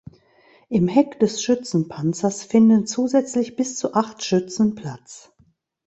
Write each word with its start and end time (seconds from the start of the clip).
Im 0.67 0.87
Heck 0.87 1.19
des 1.19 1.43
Schützenpanzers 1.43 2.43
finden 2.43 2.87
zusätzlich 2.87 3.55
bis 3.55 3.75
zu 3.75 3.93
acht 3.93 4.23
Schützen 4.23 4.73
Platz. 4.73 5.31